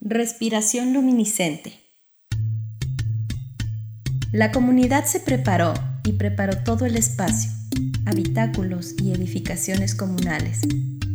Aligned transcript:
Respiración 0.00 0.94
luminiscente. 0.94 1.72
La 4.30 4.52
comunidad 4.52 5.06
se 5.06 5.18
preparó 5.18 5.74
y 6.04 6.12
preparó 6.12 6.58
todo 6.58 6.86
el 6.86 6.96
espacio, 6.96 7.50
habitáculos 8.06 8.94
y 9.02 9.10
edificaciones 9.10 9.96
comunales, 9.96 10.60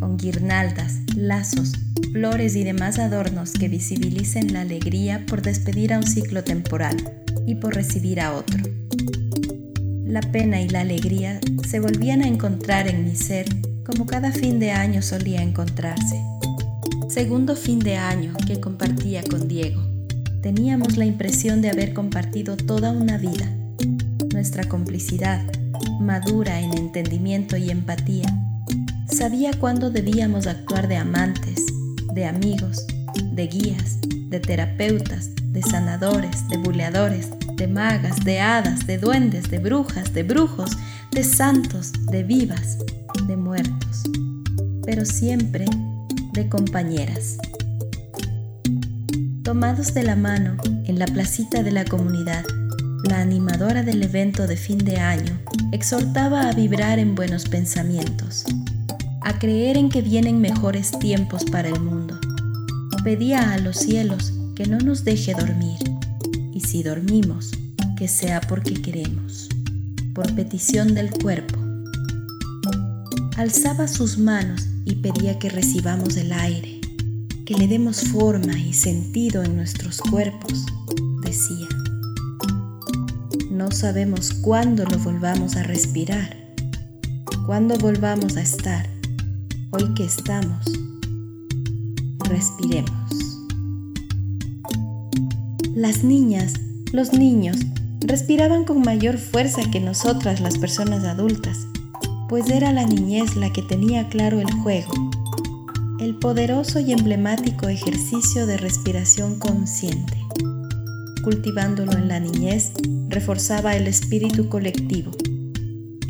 con 0.02 0.18
guirnaldas, 0.18 0.98
lazos, 1.16 1.72
flores 2.12 2.58
y 2.58 2.66
demás 2.66 3.00
adornos 3.00 3.54
que 3.54 3.70
visibilicen 3.70 4.52
la 4.52 4.62
alegría 4.62 5.26
por 5.28 5.42
despedir 5.42 5.94
a 5.94 6.00
un 6.00 6.06
ciclo 6.06 6.44
temporal 6.44 6.98
y 7.48 7.56
por 7.56 7.76
recibir 7.76 8.20
a 8.20 8.34
otro. 8.34 8.60
La 10.04 10.20
pena 10.20 10.60
y 10.62 10.68
la 10.68 10.82
alegría 10.82 11.40
se 11.66 11.80
volvían 11.80 12.22
a 12.22 12.28
encontrar 12.28 12.90
en 12.90 13.06
mi 13.06 13.16
ser 13.16 13.46
como 13.86 14.06
cada 14.06 14.34
fin 14.34 14.60
de 14.60 14.72
año 14.72 15.02
solía 15.02 15.42
encontrarse 15.42 16.33
Segundo 17.14 17.56
fin 17.56 17.78
de 17.78 17.96
año 17.96 18.34
que 18.48 18.60
compartía 18.60 19.22
con 19.22 19.48
Diego. 19.48 19.84
Teníamos 20.42 20.98
la 20.98 21.06
impresión 21.06 21.62
de 21.62 21.70
haber 21.70 21.94
compartido 21.94 22.58
toda 22.58 22.90
una 22.90 23.20
vida. 23.20 23.48
Nuestra 24.34 24.64
complicidad, 24.64 25.46
madura 26.02 26.60
en 26.60 26.76
entendimiento 26.76 27.56
y 27.56 27.70
empatía, 27.70 28.26
sabía 29.06 29.52
cuándo 29.60 29.92
debíamos 29.92 30.48
actuar 30.48 30.88
de 30.88 30.96
amantes, 30.96 31.64
de 32.16 32.26
amigos, 32.26 32.84
de 33.32 33.46
guías, 33.46 34.00
de 34.30 34.40
terapeutas, 34.40 35.30
de 35.36 35.62
sanadores, 35.62 36.50
de 36.50 36.58
buleadores, 36.58 37.30
de 37.58 37.68
magas, 37.68 38.26
de 38.26 38.40
hadas, 38.40 38.88
de 38.88 38.98
duendes, 38.98 39.52
de 39.52 39.60
brujas, 39.60 40.16
de 40.16 40.24
brujos, 40.24 40.72
de 41.12 41.24
santos, 41.24 41.92
de 42.10 42.24
vivas, 42.24 42.80
de 43.28 43.38
muertos. 43.38 44.02
Pero 44.84 45.06
siempre 45.06 45.66
de 46.34 46.50
compañeras. 46.50 47.38
Tomados 49.44 49.94
de 49.94 50.04
la 50.04 50.16
mano 50.16 50.58
en 50.86 50.98
la 50.98 51.06
placita 51.06 51.62
de 51.62 51.72
la 51.72 51.86
comunidad, 51.86 52.44
la 53.04 53.20
animadora 53.22 53.84
del 53.84 54.02
evento 54.02 54.48
de 54.48 54.58
fin 54.58 54.80
de 54.80 54.98
año 54.98 55.40
exhortaba 55.72 56.50
a 56.50 56.54
vibrar 56.54 56.98
en 56.98 57.14
buenos 57.14 57.48
pensamientos, 57.48 58.46
a 59.22 59.38
creer 59.38 59.78
en 59.78 59.90
que 59.90 60.02
vienen 60.02 60.42
mejores 60.42 60.92
tiempos 60.98 61.46
para 61.46 61.70
el 61.70 61.80
mundo. 61.80 62.20
Pedía 63.04 63.54
a 63.54 63.60
los 63.60 63.78
cielos 63.78 64.34
que 64.56 64.66
no 64.66 64.80
nos 64.80 65.04
deje 65.04 65.36
dormir, 65.36 65.80
y 66.52 66.62
si 66.62 66.82
dormimos, 66.82 67.52
que 67.96 68.08
sea 68.08 68.42
porque 68.42 68.74
queremos, 68.82 69.50
por 70.16 70.34
petición 70.34 70.96
del 70.96 71.12
cuerpo. 71.12 71.60
Alzaba 73.38 73.88
sus 73.88 74.18
manos 74.18 74.68
y 74.86 74.96
pedía 74.96 75.40
que 75.40 75.50
recibamos 75.50 76.18
el 76.18 76.32
aire, 76.34 76.82
que 77.46 77.56
le 77.56 77.68
demos 77.68 78.02
forma 78.02 78.58
y 78.58 78.74
sentido 78.74 79.44
en 79.44 79.56
nuestros 79.56 80.02
cuerpos, 80.02 80.66
decía. 81.24 81.68
No 83.52 83.72
sabemos 83.72 84.34
cuándo 84.34 84.84
lo 84.86 84.98
volvamos 85.00 85.56
a 85.56 85.64
respirar, 85.64 86.38
cuándo 87.46 87.78
volvamos 87.78 88.38
a 88.38 88.42
estar. 88.42 88.90
Hoy 89.72 89.94
que 89.96 90.06
estamos, 90.06 90.66
respiremos. 92.20 92.92
Las 95.76 96.04
niñas, 96.04 96.54
los 96.92 97.14
niños, 97.14 97.58
respiraban 98.02 98.66
con 98.66 98.82
mayor 98.82 99.18
fuerza 99.18 99.70
que 99.72 99.80
nosotras 99.80 100.42
las 100.42 100.58
personas 100.58 101.04
adultas 101.06 101.68
pues 102.30 102.50
era 102.50 102.72
la 102.72 102.86
niñez 102.86 103.36
la 103.36 103.52
que 103.52 103.62
tenía 103.62 104.08
claro 104.10 104.40
el 104.40 104.52
juego, 104.52 104.94
el 106.00 106.16
poderoso 106.16 106.80
y 106.80 106.92
emblemático 106.92 107.68
ejercicio 107.68 108.46
de 108.46 108.58
respiración 108.58 109.40
consciente. 109.40 110.18
Cultivándolo 111.24 111.94
en 111.94 112.08
la 112.08 112.20
niñez, 112.20 112.72
reforzaba 113.10 113.76
el 113.76 113.88
espíritu 113.88 114.50
colectivo. 114.50 115.12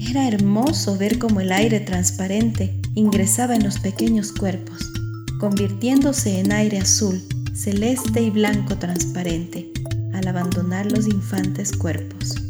Era 0.09 0.27
hermoso 0.27 0.97
ver 0.97 1.19
cómo 1.19 1.41
el 1.41 1.51
aire 1.51 1.79
transparente 1.79 2.79
ingresaba 2.95 3.55
en 3.55 3.63
los 3.63 3.79
pequeños 3.79 4.31
cuerpos, 4.31 4.91
convirtiéndose 5.39 6.39
en 6.39 6.51
aire 6.51 6.79
azul, 6.79 7.21
celeste 7.53 8.21
y 8.21 8.29
blanco 8.29 8.77
transparente 8.77 9.71
al 10.13 10.27
abandonar 10.27 10.91
los 10.91 11.07
infantes 11.07 11.71
cuerpos 11.71 12.42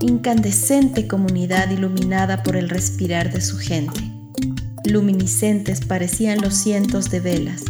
incandescente 0.00 1.06
comunidad 1.06 1.70
iluminada 1.70 2.42
por 2.42 2.56
el 2.56 2.68
respirar 2.68 3.32
de 3.32 3.40
su 3.40 3.58
gente. 3.58 4.00
Luminiscentes 4.84 5.84
parecían 5.84 6.40
los 6.40 6.54
cientos 6.54 7.10
de 7.10 7.20
velas. 7.20 7.64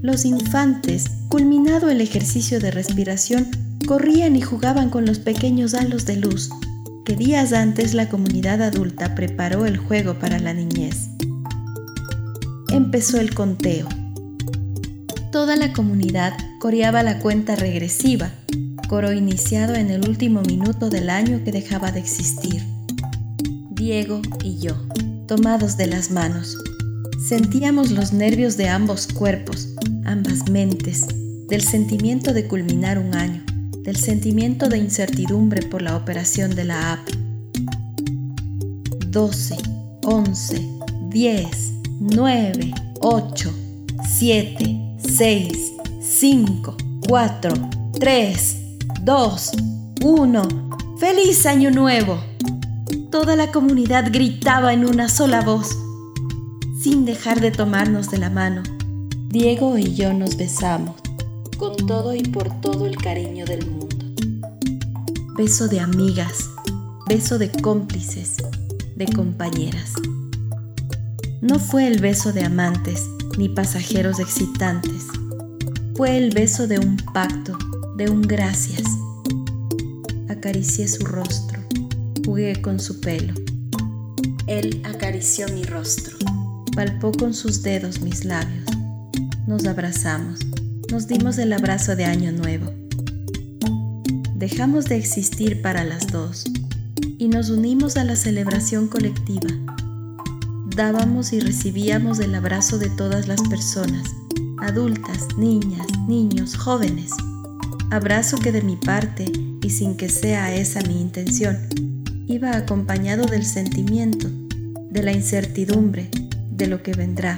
Los 0.00 0.24
infantes, 0.24 1.06
culminado 1.28 1.90
el 1.90 2.00
ejercicio 2.00 2.60
de 2.60 2.70
respiración, 2.70 3.48
corrían 3.86 4.36
y 4.36 4.40
jugaban 4.40 4.90
con 4.90 5.04
los 5.04 5.18
pequeños 5.18 5.74
halos 5.74 6.06
de 6.06 6.16
luz 6.16 6.50
que 7.04 7.16
días 7.16 7.52
antes 7.52 7.94
la 7.94 8.08
comunidad 8.08 8.62
adulta 8.62 9.14
preparó 9.14 9.66
el 9.66 9.76
juego 9.76 10.18
para 10.18 10.38
la 10.38 10.54
niñez. 10.54 11.08
Empezó 12.70 13.18
el 13.18 13.34
conteo. 13.34 13.88
Toda 15.32 15.56
la 15.56 15.72
comunidad 15.72 16.34
coreaba 16.60 17.02
la 17.02 17.18
cuenta 17.18 17.56
regresiva 17.56 18.30
coro 18.90 19.12
iniciado 19.12 19.76
en 19.76 19.88
el 19.88 20.08
último 20.08 20.42
minuto 20.42 20.90
del 20.90 21.10
año 21.10 21.44
que 21.44 21.52
dejaba 21.52 21.92
de 21.92 22.00
existir. 22.00 22.60
Diego 23.70 24.20
y 24.42 24.58
yo, 24.58 24.74
tomados 25.28 25.76
de 25.76 25.86
las 25.86 26.10
manos, 26.10 26.58
sentíamos 27.24 27.92
los 27.92 28.12
nervios 28.12 28.56
de 28.56 28.68
ambos 28.68 29.06
cuerpos, 29.06 29.68
ambas 30.04 30.50
mentes, 30.50 31.06
del 31.48 31.62
sentimiento 31.62 32.32
de 32.32 32.48
culminar 32.48 32.98
un 32.98 33.14
año, 33.14 33.44
del 33.84 33.94
sentimiento 33.94 34.68
de 34.68 34.78
incertidumbre 34.78 35.62
por 35.62 35.82
la 35.82 35.94
operación 35.96 36.56
de 36.56 36.64
la 36.64 36.94
app. 36.94 37.08
12, 39.06 39.56
11, 40.02 40.68
10, 41.10 41.72
9, 42.00 42.74
8, 42.98 43.54
7, 44.18 44.96
6, 44.98 45.72
5, 46.00 46.76
4, 47.06 47.70
3, 47.92 48.59
2, 49.02 49.52
1. 50.02 50.48
¡Feliz 50.98 51.46
Año 51.46 51.70
Nuevo! 51.70 52.20
Toda 53.10 53.34
la 53.34 53.50
comunidad 53.50 54.12
gritaba 54.12 54.74
en 54.74 54.84
una 54.84 55.08
sola 55.08 55.40
voz, 55.40 55.74
sin 56.82 57.06
dejar 57.06 57.40
de 57.40 57.50
tomarnos 57.50 58.10
de 58.10 58.18
la 58.18 58.28
mano. 58.28 58.62
Diego 59.28 59.78
y 59.78 59.94
yo 59.94 60.12
nos 60.12 60.36
besamos, 60.36 60.96
con 61.56 61.76
todo 61.76 62.14
y 62.14 62.22
por 62.24 62.60
todo 62.60 62.84
el 62.84 62.98
cariño 62.98 63.46
del 63.46 63.66
mundo. 63.66 64.04
Beso 65.34 65.68
de 65.68 65.80
amigas, 65.80 66.50
beso 67.08 67.38
de 67.38 67.50
cómplices, 67.50 68.36
de 68.96 69.06
compañeras. 69.06 69.94
No 71.40 71.58
fue 71.58 71.86
el 71.86 72.00
beso 72.00 72.34
de 72.34 72.44
amantes 72.44 73.08
ni 73.38 73.48
pasajeros 73.48 74.20
excitantes, 74.20 75.06
fue 75.96 76.18
el 76.18 76.34
beso 76.34 76.66
de 76.66 76.78
un 76.78 76.98
pacto 77.14 77.56
de 78.00 78.08
un 78.08 78.22
gracias. 78.22 78.82
Acaricié 80.30 80.88
su 80.88 81.04
rostro, 81.04 81.60
jugué 82.24 82.62
con 82.62 82.80
su 82.80 82.98
pelo. 82.98 83.34
Él 84.46 84.80
acarició 84.86 85.46
mi 85.50 85.64
rostro, 85.64 86.16
palpó 86.74 87.12
con 87.12 87.34
sus 87.34 87.62
dedos 87.62 88.00
mis 88.00 88.24
labios. 88.24 88.64
Nos 89.46 89.66
abrazamos, 89.66 90.40
nos 90.90 91.08
dimos 91.08 91.36
el 91.36 91.52
abrazo 91.52 91.94
de 91.94 92.06
Año 92.06 92.32
Nuevo. 92.32 92.72
Dejamos 94.34 94.86
de 94.86 94.96
existir 94.96 95.60
para 95.60 95.84
las 95.84 96.06
dos 96.06 96.46
y 97.18 97.28
nos 97.28 97.50
unimos 97.50 97.98
a 97.98 98.04
la 98.04 98.16
celebración 98.16 98.88
colectiva. 98.88 99.50
Dábamos 100.74 101.34
y 101.34 101.40
recibíamos 101.40 102.18
el 102.20 102.34
abrazo 102.34 102.78
de 102.78 102.88
todas 102.88 103.28
las 103.28 103.42
personas, 103.42 104.08
adultas, 104.58 105.36
niñas, 105.36 105.86
niños, 106.08 106.56
jóvenes 106.56 107.12
abrazo 107.90 108.38
que 108.38 108.52
de 108.52 108.62
mi 108.62 108.76
parte, 108.76 109.30
y 109.62 109.70
sin 109.70 109.96
que 109.96 110.08
sea 110.08 110.54
esa 110.54 110.80
mi 110.82 111.00
intención, 111.00 111.58
iba 112.26 112.56
acompañado 112.56 113.26
del 113.26 113.44
sentimiento, 113.44 114.28
de 114.90 115.02
la 115.02 115.12
incertidumbre, 115.12 116.10
de 116.50 116.68
lo 116.68 116.82
que 116.82 116.92
vendrá. 116.92 117.36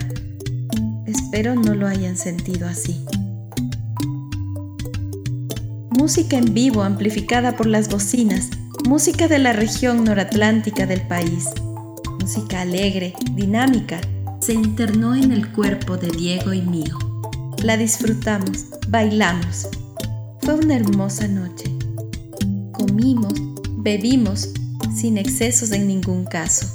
Espero 1.06 1.54
no 1.54 1.74
lo 1.74 1.86
hayan 1.86 2.16
sentido 2.16 2.68
así. 2.68 3.04
Música 5.90 6.36
en 6.36 6.52
vivo 6.52 6.82
amplificada 6.82 7.56
por 7.56 7.66
las 7.66 7.88
bocinas, 7.88 8.50
música 8.86 9.28
de 9.28 9.38
la 9.38 9.52
región 9.52 10.04
noratlántica 10.04 10.86
del 10.86 11.02
país. 11.02 11.48
Música 12.20 12.60
alegre, 12.60 13.14
dinámica, 13.34 14.00
se 14.40 14.52
internó 14.54 15.14
en 15.14 15.32
el 15.32 15.50
cuerpo 15.52 15.96
de 15.96 16.10
Diego 16.10 16.52
y 16.52 16.62
mío. 16.62 16.98
La 17.62 17.76
disfrutamos, 17.76 18.66
bailamos, 18.88 19.68
fue 20.42 20.54
una 20.54 20.74
hermosa 20.74 21.28
noche. 21.28 21.70
Comimos, 22.72 23.34
bebimos, 23.78 24.50
sin 24.94 25.16
excesos 25.16 25.70
en 25.70 25.86
ningún 25.86 26.24
caso. 26.24 26.66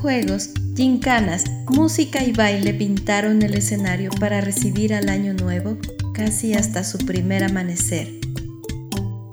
Juegos, 0.00 0.50
Gincanas, 0.74 1.44
música 1.68 2.22
y 2.24 2.32
baile 2.32 2.74
pintaron 2.74 3.42
el 3.42 3.54
escenario 3.54 4.10
para 4.20 4.40
recibir 4.40 4.94
al 4.94 5.08
año 5.08 5.34
nuevo 5.34 5.76
casi 6.14 6.54
hasta 6.54 6.82
su 6.84 6.98
primer 6.98 7.44
amanecer. 7.44 8.08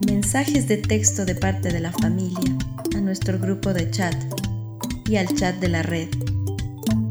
Mensajes 0.05 0.67
de 0.67 0.77
texto 0.77 1.25
de 1.25 1.35
parte 1.35 1.71
de 1.71 1.79
la 1.79 1.91
familia 1.91 2.57
a 2.95 2.99
nuestro 2.99 3.39
grupo 3.39 3.73
de 3.73 3.89
chat 3.89 4.15
y 5.07 5.15
al 5.15 5.27
chat 5.33 5.55
de 5.59 5.69
la 5.69 5.83
red, 5.83 6.09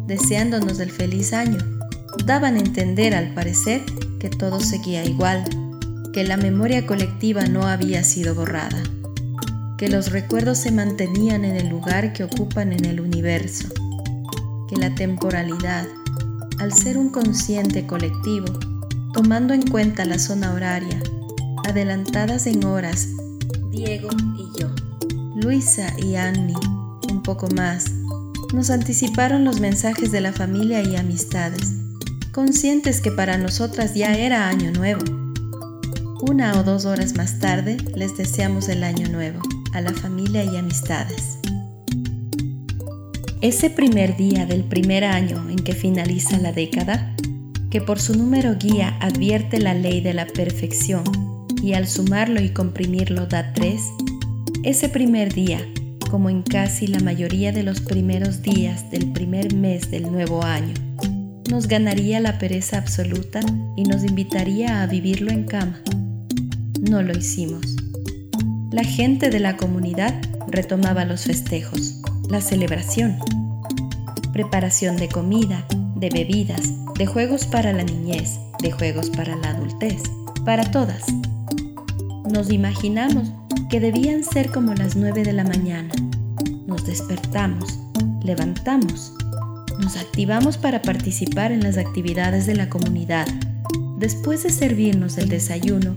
deseándonos 0.07 0.79
el 0.81 0.91
feliz 0.91 1.33
año. 1.33 1.59
Daban 2.27 2.57
a 2.57 2.61
entender 2.61 3.15
al 3.15 3.33
parecer 3.35 3.83
que 4.19 4.29
todo 4.29 4.61
seguía 4.61 5.05
igual, 5.05 5.45
que 6.13 6.25
la 6.25 6.37
memoria 6.37 6.87
colectiva 6.87 7.47
no 7.47 7.67
había 7.67 8.05
sido 8.05 8.35
borrada, 8.35 8.83
que 9.79 9.89
los 9.89 10.13
recuerdos 10.13 10.59
se 10.59 10.71
mantenían 10.71 11.45
en 11.45 11.57
el 11.57 11.69
lugar 11.69 12.13
que 12.13 12.25
ocupan 12.25 12.73
en 12.73 12.85
el 12.85 13.01
universo 13.01 13.69
que 14.73 14.77
la 14.79 14.95
temporalidad, 14.95 15.87
al 16.59 16.73
ser 16.73 16.97
un 16.97 17.11
consciente 17.11 17.87
colectivo, 17.87 18.47
tomando 19.13 19.53
en 19.53 19.63
cuenta 19.63 20.07
la 20.07 20.19
zona 20.19 20.55
horaria, 20.55 20.99
adelantadas 21.69 22.47
en 22.47 22.65
horas, 22.65 23.09
Diego 23.71 24.09
y 24.39 24.59
yo, 24.59 24.71
Luisa 25.37 25.93
y 25.99 26.17
Annie, 26.17 26.55
un 27.11 27.23
poco 27.23 27.49
más, 27.55 27.91
nos 28.55 28.71
anticiparon 28.71 29.45
los 29.45 29.61
mensajes 29.61 30.11
de 30.11 30.23
la 30.23 30.33
familia 30.33 30.83
y 30.83 30.97
amistades, 30.97 31.75
conscientes 32.33 33.03
que 33.03 33.11
para 33.11 33.37
nosotras 33.37 33.95
ya 33.95 34.15
era 34.15 34.49
año 34.49 34.71
nuevo. 34.71 35.22
Una 36.23 36.61
o 36.61 36.63
dos 36.63 36.85
horas 36.85 37.17
más 37.17 37.41
tarde 37.41 37.79
les 37.97 38.17
deseamos 38.17 38.69
el 38.69 38.85
año 38.85 39.09
nuevo 39.09 39.41
a 39.73 39.81
la 39.81 39.93
familia 39.93 40.45
y 40.45 40.57
amistades. 40.57 41.41
Ese 43.41 43.71
primer 43.71 44.17
día 44.17 44.47
del 44.47 44.63
primer 44.63 45.03
año 45.03 45.51
en 45.51 45.57
que 45.57 45.75
finaliza 45.75 46.39
la 46.39 46.53
década, 46.53 47.13
que 47.73 47.81
por 47.81 47.99
su 47.99 48.17
número 48.17 48.55
guía 48.55 48.97
advierte 49.01 49.59
la 49.59 49.75
ley 49.75 50.01
de 50.01 50.15
la 50.15 50.27
perfección 50.27 51.03
y 51.61 51.73
al 51.73 51.89
sumarlo 51.89 52.41
y 52.41 52.51
comprimirlo 52.51 53.27
da 53.27 53.53
tres, 53.53 53.83
ese 54.63 54.89
primer 54.89 55.35
día, 55.35 55.59
como 56.09 56.31
en 56.31 56.43
casi 56.43 56.87
la 56.87 57.01
mayoría 57.01 57.51
de 57.51 57.65
los 57.65 57.81
primeros 57.81 58.43
días 58.43 58.89
del 58.93 59.11
primer 59.11 59.57
mes 59.57 59.91
del 59.91 60.05
nuevo 60.13 60.45
año, 60.45 60.75
nos 61.51 61.67
ganaría 61.67 62.21
la 62.21 62.39
pereza 62.39 62.79
absoluta 62.79 63.41
y 63.77 63.83
nos 63.83 64.05
invitaría 64.05 64.85
a 64.85 64.87
vivirlo 64.87 65.33
en 65.33 65.47
cama. 65.47 65.83
No 66.93 67.01
lo 67.01 67.17
hicimos. 67.17 67.75
La 68.71 68.85
gente 68.85 69.31
de 69.31 69.41
la 69.41 69.57
comunidad 69.57 70.15
retomaba 70.49 71.07
los 71.07 71.23
festejos 71.23 72.03
la 72.29 72.43
celebración, 72.43 73.17
preparación 74.35 74.99
de 74.99 75.09
comida, 75.09 75.67
de 75.97 76.11
bebidas, 76.11 76.75
de 76.99 77.07
juegos 77.07 77.47
para 77.47 77.73
la 77.73 77.83
niñez, 77.83 78.39
de 78.61 78.73
juegos 78.73 79.09
para 79.09 79.37
la 79.37 79.53
adultez, 79.53 80.03
para 80.45 80.71
todas. 80.71 81.07
Nos 82.31 82.51
imaginamos 82.51 83.33
que 83.71 83.81
debían 83.81 84.23
ser 84.23 84.51
como 84.51 84.75
las 84.75 84.95
nueve 84.95 85.23
de 85.23 85.33
la 85.33 85.45
mañana. 85.45 85.95
Nos 86.67 86.85
despertamos, 86.85 87.79
levantamos, 88.23 89.15
nos 89.81 89.97
activamos 89.97 90.59
para 90.59 90.83
participar 90.83 91.53
en 91.53 91.63
las 91.63 91.79
actividades 91.79 92.45
de 92.45 92.55
la 92.55 92.69
comunidad. 92.69 93.27
Después 93.97 94.43
de 94.43 94.51
servirnos 94.51 95.17
el 95.17 95.31
desayuno, 95.31 95.97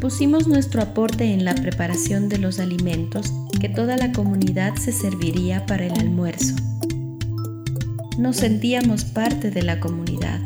pusimos 0.00 0.46
nuestro 0.46 0.82
aporte 0.82 1.32
en 1.32 1.44
la 1.44 1.54
preparación 1.54 2.28
de 2.28 2.38
los 2.38 2.58
alimentos 2.58 3.32
que 3.60 3.68
toda 3.68 3.96
la 3.96 4.12
comunidad 4.12 4.74
se 4.76 4.92
serviría 4.92 5.66
para 5.66 5.86
el 5.86 5.92
almuerzo. 5.98 6.54
Nos 8.18 8.36
sentíamos 8.36 9.04
parte 9.04 9.50
de 9.50 9.62
la 9.62 9.80
comunidad. 9.80 10.40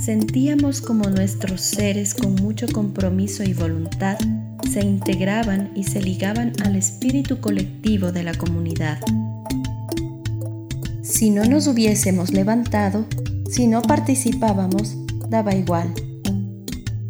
Sentíamos 0.00 0.80
como 0.80 1.10
nuestros 1.10 1.60
seres 1.60 2.14
con 2.14 2.34
mucho 2.36 2.66
compromiso 2.68 3.42
y 3.42 3.54
voluntad 3.54 4.18
se 4.70 4.80
integraban 4.80 5.72
y 5.74 5.84
se 5.84 6.00
ligaban 6.00 6.52
al 6.64 6.76
espíritu 6.76 7.40
colectivo 7.40 8.12
de 8.12 8.22
la 8.22 8.34
comunidad. 8.34 8.98
Si 11.02 11.30
no 11.30 11.44
nos 11.44 11.66
hubiésemos 11.66 12.32
levantado, 12.32 13.06
si 13.50 13.66
no 13.66 13.82
participábamos, 13.82 14.96
daba 15.28 15.54
igual. 15.54 15.92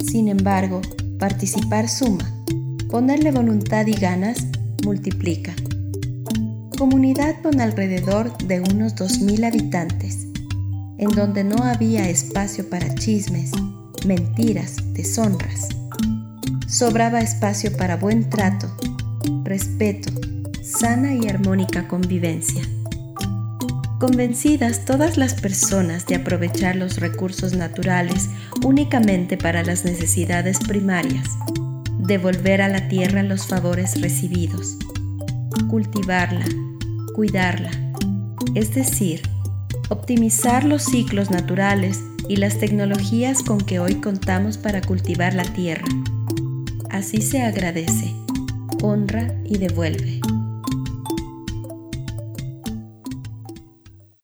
Sin 0.03 0.29
embargo, 0.29 0.81
participar 1.21 1.89
suma. 1.89 2.25
Ponerle 2.89 3.31
voluntad 3.31 3.87
y 3.87 3.93
ganas 3.93 4.39
multiplica. 4.83 5.55
Comunidad 6.77 7.41
con 7.43 7.61
alrededor 7.61 8.37
de 8.39 8.61
unos 8.61 8.97
2.000 8.97 9.47
habitantes, 9.47 10.27
en 10.99 11.11
donde 11.11 11.45
no 11.45 11.63
había 11.63 12.09
espacio 12.09 12.69
para 12.69 12.95
chismes, 12.95 13.53
mentiras, 14.07 14.77
deshonras. 14.95 15.69
Sobraba 16.67 17.21
espacio 17.21 17.77
para 17.77 17.97
buen 17.97 18.31
trato, 18.31 18.75
respeto, 19.45 20.11
sana 20.63 21.15
y 21.15 21.29
armónica 21.29 21.87
convivencia. 21.87 22.63
Convencidas 24.01 24.87
todas 24.87 25.19
las 25.19 25.35
personas 25.35 26.07
de 26.07 26.15
aprovechar 26.15 26.75
los 26.75 26.97
recursos 27.01 27.53
naturales 27.53 28.31
únicamente 28.65 29.37
para 29.37 29.63
las 29.63 29.85
necesidades 29.85 30.59
primarias, 30.59 31.29
devolver 31.99 32.63
a 32.63 32.69
la 32.69 32.89
tierra 32.89 33.23
los 33.23 33.47
favores 33.47 34.01
recibidos, 34.01 34.79
cultivarla, 35.69 36.47
cuidarla, 37.15 37.71
es 38.55 38.75
decir, 38.75 39.21
optimizar 39.91 40.65
los 40.65 40.83
ciclos 40.83 41.31
naturales 41.31 42.01
y 42.27 42.37
las 42.37 42.59
tecnologías 42.59 43.43
con 43.43 43.61
que 43.61 43.81
hoy 43.81 43.97
contamos 43.97 44.57
para 44.57 44.81
cultivar 44.81 45.35
la 45.35 45.45
tierra. 45.45 45.89
Así 46.89 47.21
se 47.21 47.43
agradece, 47.43 48.15
honra 48.81 49.35
y 49.45 49.59
devuelve. 49.59 50.20